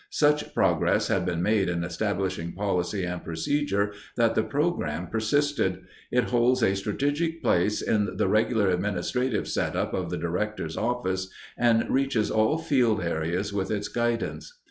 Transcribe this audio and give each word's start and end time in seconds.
Such 0.09 0.55
progress 0.55 1.09
had 1.09 1.27
been 1.27 1.43
made 1.43 1.69
in 1.69 1.83
establishing 1.83 2.53
policy 2.53 3.03
and 3.05 3.23
procedure 3.23 3.93
that 4.15 4.33
the 4.33 4.41
program 4.41 5.05
persisted. 5.05 5.83
It 6.09 6.31
holds 6.31 6.63
a 6.63 6.75
strategic 6.75 7.43
place 7.43 7.83
in 7.83 8.17
the 8.17 8.27
regular 8.27 8.71
administrative 8.71 9.47
set 9.47 9.75
up 9.75 9.93
of 9.93 10.09
the 10.09 10.17
Director's 10.17 10.75
office 10.75 11.29
and 11.55 11.87
reaches 11.87 12.31
all 12.31 12.57
field 12.57 12.99
areas 12.99 13.53
with 13.53 13.69
its 13.69 13.89
guidance. 13.89 14.51